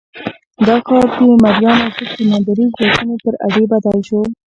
دا 0.67 0.75
ښار 0.85 1.05
د 1.15 1.19
مریانو 1.43 1.87
ضد 1.95 2.07
سمندري 2.15 2.65
ځواکونو 2.75 3.13
پر 3.23 3.33
اډې 3.45 3.63
بدل 3.73 3.97
شو. 4.07 4.21